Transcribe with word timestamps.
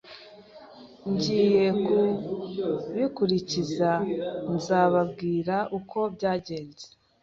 Ngiye 1.13 1.65
kubikurikiza 1.83 3.91
nzababwira 4.55 5.55
uko 5.77 5.97
byagenze 6.15 6.85